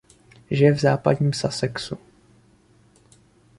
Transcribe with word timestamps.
Žije 0.51 0.73
v 0.73 0.79
Západním 0.79 1.33
Sussexu. 1.33 1.97